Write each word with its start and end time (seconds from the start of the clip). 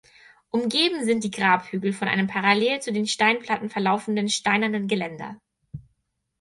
Umgeben 0.49 1.05
sind 1.05 1.23
die 1.23 1.29
Grabhügel 1.29 1.93
von 1.93 2.07
einem 2.07 2.25
parallel 2.25 2.79
zu 2.81 2.91
den 2.91 3.05
Steinplatten 3.05 3.69
verlaufenden 3.69 4.29
steinernen 4.29 4.87
Geländer. 4.87 5.37